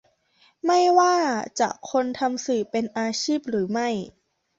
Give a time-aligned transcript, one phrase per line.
[0.65, 1.15] ไม่ว่า
[1.59, 3.89] จะคนทำสื่อเป็นอาชีพหรือไม่